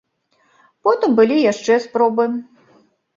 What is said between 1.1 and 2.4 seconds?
былі яшчэ спробы.